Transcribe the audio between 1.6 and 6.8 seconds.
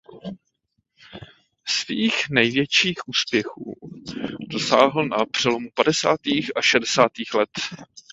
Svých největších úspěchů dosáhl na přelomu padesátých a